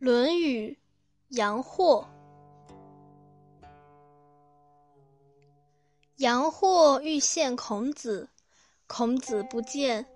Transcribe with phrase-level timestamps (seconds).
[0.00, 0.78] 论语·
[1.36, 2.06] 阳货。
[6.18, 8.28] 阳货欲见孔子，
[8.86, 10.06] 孔子不见，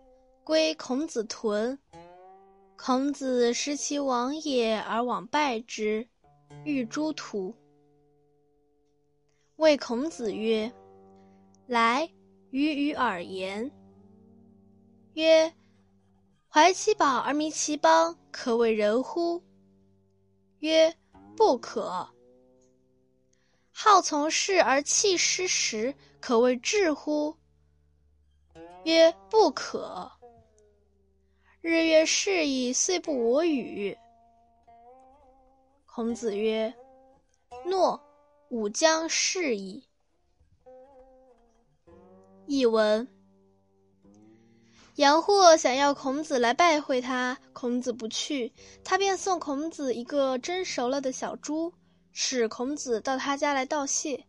[0.45, 1.77] 归孔子屯。
[2.77, 6.07] 孔子失其往也，而往拜之，
[6.65, 7.53] 欲诸徒。
[9.57, 10.73] 谓孔子曰
[11.67, 12.09] ：“来，
[12.51, 13.69] 与与尔言。”
[15.15, 15.53] 曰
[16.49, 19.43] ：“怀其宝而迷其邦，可谓仁乎？”
[20.63, 20.95] 曰：
[21.37, 22.09] 不可。
[23.73, 27.37] 好从事而弃失时，可谓智乎？
[28.85, 30.09] 曰：不可。
[31.61, 33.97] 日月逝矣，虽不我与。
[35.85, 36.73] 孔子曰：
[37.67, 38.01] 诺，
[38.51, 39.89] 吾将事矣。
[42.47, 43.09] 译文：
[44.97, 48.53] 杨货想要孔子来拜会他，孔子不去，
[48.85, 51.73] 他便送孔子一个蒸熟了的小猪，
[52.13, 54.23] 使孔子到他家来道谢。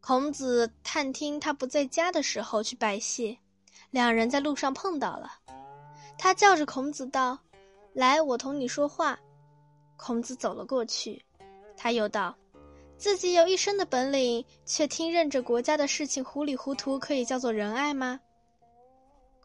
[0.00, 3.36] 孔子探听他不在家的时候去拜谢，
[3.90, 5.30] 两人在路上碰到了。
[6.16, 7.38] 他叫着孔子道
[7.92, 9.18] ：“来，我同你说话。”
[9.98, 11.22] 孔子走了过去，
[11.76, 12.34] 他又道
[12.96, 18.18] ：“自己有一身的本领，却听任着国家的事情糊里糊涂，可以叫做仁爱吗？”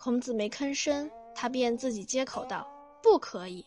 [0.03, 2.67] 孔子没吭声，他便自己接口道
[3.03, 3.63] ：“不可以。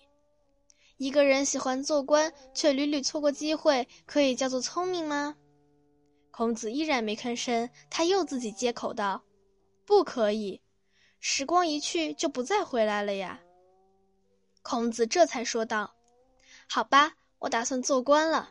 [0.97, 5.37] 一个人喜欢做官，却屡屡错过机会，可以叫做聪明吗？”
[6.33, 9.23] 孔子依然没吭声，他又自己接口道
[9.87, 10.61] ：“不可以。
[11.21, 13.41] 时光一去，就不再回来了呀。”
[14.63, 15.95] 孔子这才说道
[16.69, 18.51] ：“好吧，我打算做官了。”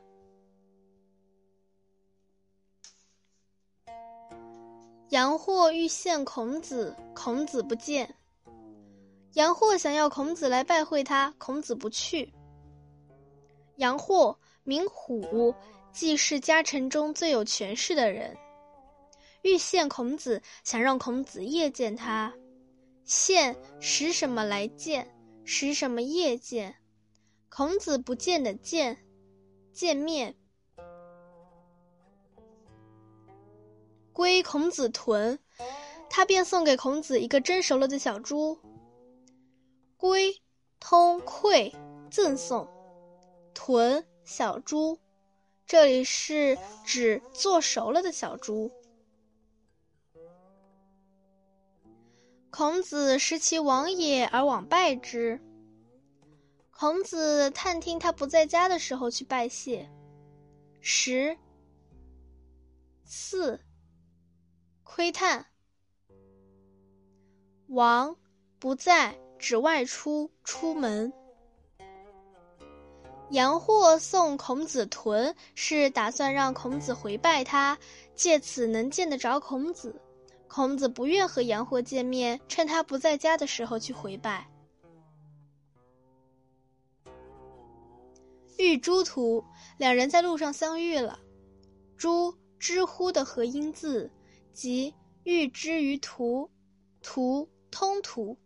[5.14, 8.16] 杨货欲见孔子，孔子不见。
[9.34, 12.34] 杨货想要孔子来拜会他，孔子不去。
[13.76, 15.54] 杨货名虎，
[15.92, 18.36] 既是家臣中最有权势的人，
[19.44, 22.34] 欲见孔子，想让孔子夜见他。
[23.04, 25.08] 见使什么来见？
[25.46, 26.76] 使什么夜见？
[27.50, 28.98] 孔子不见的见，
[29.72, 30.36] 见面。
[34.24, 35.38] 归孔子屯，
[36.10, 38.58] 他便送给孔子一个蒸熟了的小猪。
[39.98, 40.42] 归
[40.80, 41.74] 通馈
[42.10, 42.66] 赠送，
[43.54, 44.98] 屯小猪，
[45.66, 48.72] 这里是指做熟了的小猪。
[52.50, 55.42] 孔子识其往也，而往拜之。
[56.72, 59.92] 孔子探听他不在家的时候去拜谢。
[60.80, 61.38] 十
[63.04, 63.60] 四。
[64.84, 65.46] 窥探，
[67.68, 68.16] 王
[68.60, 71.12] 不在，只外出出门。
[73.32, 77.78] 杨货送孔子屯，是打算让孔子回拜他，
[78.14, 80.00] 借此能见得着孔子。
[80.48, 84.48] 孔子不愿和杨货见面，趁他不在家的时候去回拜。
[88.60, 89.44] 遇诸徒，
[89.80, 91.20] 两人在路上相遇了。
[91.98, 94.12] 诸知乎的合音字。
[94.54, 94.94] 即
[95.24, 96.50] 欲之于途，
[97.02, 98.38] 途通途。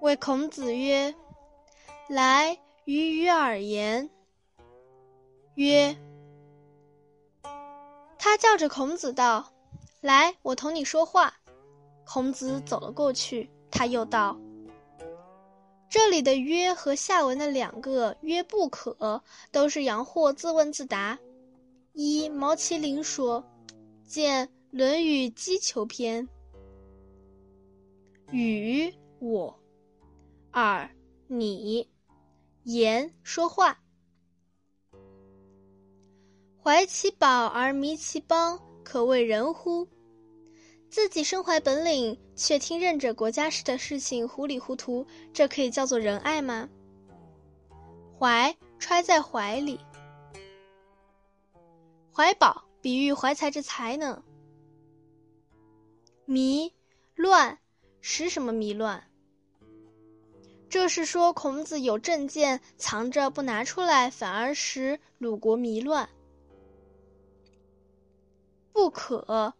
[0.00, 1.14] 谓孔子曰
[2.08, 4.08] ：“来，与与尔言。”
[5.56, 5.96] 曰
[8.18, 9.52] ：“他叫着孔子道
[10.00, 11.34] ：‘来，我同你说话。’
[12.06, 14.38] 孔子走了过去，他又道。”
[15.90, 21.18] 这里的“曰”和下文的两个“曰不可”都是杨货自问自答。
[21.94, 23.42] 一毛麒麟说
[24.06, 26.26] ：“见《论语击球篇》。”
[28.30, 29.58] 与我，
[30.50, 30.90] 二
[31.26, 31.88] 你，
[32.64, 33.80] 言说话。
[36.62, 39.88] 怀其宝而迷其邦，可谓仁乎？
[40.90, 46.68] 自己身怀本领，却听任着国家事的事情糊里糊涂，这可以叫做仁爱吗？
[48.18, 49.78] 怀揣在怀里，
[52.12, 54.22] 怀宝比喻怀才之才能。
[56.24, 56.72] 迷
[57.14, 57.58] 乱
[58.00, 59.04] 使什么迷乱？
[60.68, 66.08] 这是说孔子有政见藏着不拿出来，反而使鲁国迷乱。
[68.72, 69.54] 不可。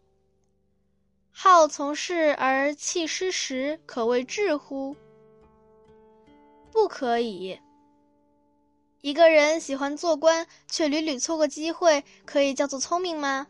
[1.41, 4.93] 好从事而弃失时，可谓智乎？
[6.69, 7.57] 不可以。
[8.99, 13.47] 一个人喜欢做官，却屡屡错过机会，可以叫做聪明吗？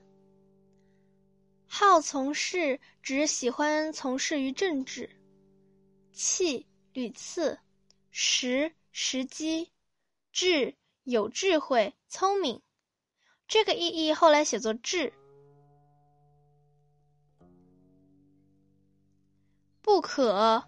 [1.66, 5.10] 好从事指喜欢从事于政治，
[6.14, 7.58] 器、屡次；
[8.12, 9.68] 时、时机；
[10.32, 10.76] 智、
[11.06, 12.62] 有智慧、聪明。
[13.48, 15.12] 这个意义后来写作智。
[20.00, 20.64] 不可，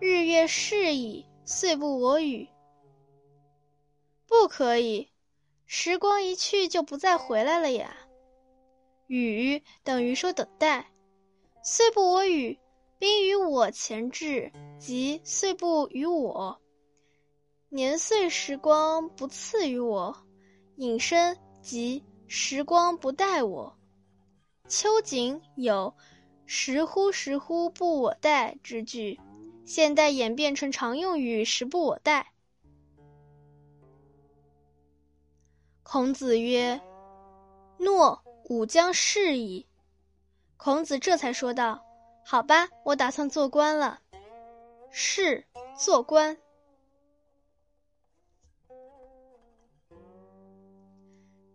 [0.00, 2.48] 日月逝矣，岁不我与。
[4.26, 5.12] 不可以，
[5.64, 7.96] 时光一去就不再回来了呀。
[9.06, 10.90] 与等于说等待，
[11.62, 12.58] 岁不我与，
[12.98, 14.50] 宾与我前置，
[14.80, 16.60] 即岁不与我。
[17.68, 20.16] 年岁时光不赐予我，
[20.78, 23.78] 引申即时光不待我。
[24.66, 25.94] 秋瑾有。
[26.46, 29.18] 时乎时乎不我待之句，
[29.64, 32.32] 现代演变成常用语“时不我待”。
[35.82, 36.80] 孔子曰
[37.78, 39.66] ：“诺，吾将事矣。”
[40.56, 41.84] 孔子这才说道
[42.24, 44.00] ：“好吧，我打算做官了。”
[44.90, 46.36] 是，做官。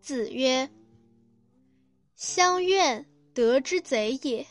[0.02, 0.70] 子曰
[2.16, 4.46] ：“乡愿，德之贼也。”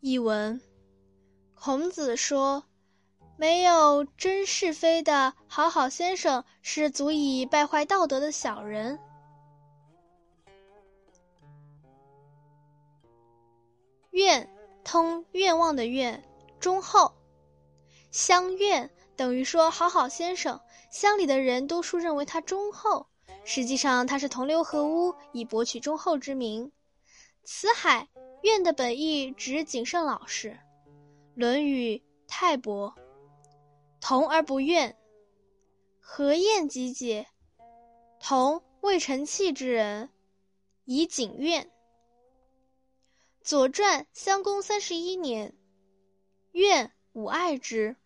[0.00, 0.60] 译文：
[1.54, 2.62] 孔子说
[3.36, 9.00] ：“没有真是非的好好先生，是足以败坏道德的小人。”
[14.10, 14.48] 愿
[14.84, 16.22] 通愿望的愿，
[16.60, 17.12] 忠厚。
[18.12, 20.60] 乡愿等于说好好先生，
[20.92, 23.08] 乡里的人多数认为他忠厚，
[23.44, 26.70] 实际上他是同流合污，以博取忠厚之名。
[27.42, 28.08] 辞海。
[28.42, 30.50] 愿的本意指谨慎老实，
[31.34, 31.96] 《论语·
[32.26, 32.90] 泰伯》。
[34.00, 34.96] 同而不怨，
[35.98, 37.26] 何晏集解？
[38.20, 40.08] 同未成器之人，
[40.84, 41.64] 以谨怨。
[43.42, 45.52] 《左传》襄公三十一年，
[46.52, 47.96] 怨吾爱之。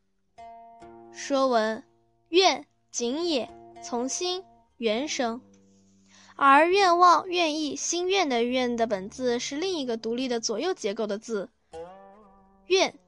[1.13, 1.85] 说文：
[2.31, 3.51] 怨，谨也，
[3.83, 4.43] 从心，
[4.79, 5.43] 原生。
[6.37, 11.51] 而愿望、愿意、心愿的“愿”的本字是另一个独立的左右结构的字
[12.67, 12.99] ，“愿”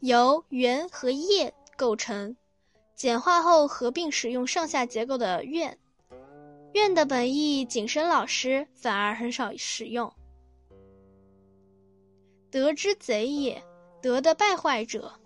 [0.00, 2.36] 由“元”和“业”构成，
[2.96, 5.78] 简化后合并使用上下结构的“愿”。
[6.72, 10.12] 愿的本意谨慎老实，反而很少使用。
[12.50, 13.62] 德之贼也，
[14.00, 15.19] 德的败坏者。